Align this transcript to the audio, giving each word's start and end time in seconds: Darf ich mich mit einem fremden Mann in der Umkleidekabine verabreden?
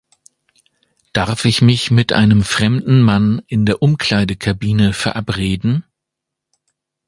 Darf 1.13 1.45
ich 1.45 1.61
mich 1.61 1.91
mit 1.91 2.11
einem 2.11 2.41
fremden 2.41 3.01
Mann 3.03 3.43
in 3.45 3.67
der 3.67 3.83
Umkleidekabine 3.83 4.93
verabreden? 4.93 5.85